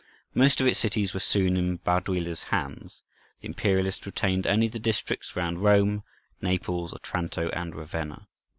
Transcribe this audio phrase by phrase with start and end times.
[0.33, 3.03] Most of its cities were soon in Baduila's hands;
[3.39, 6.01] the Imperialists retained only the districts round Rome,
[6.41, 8.27] Naples, Otranto, and Ravenna.